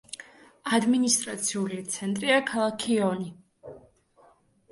[0.77, 3.29] ადმინისტრაციული ცენტრია ქალაქი ონი.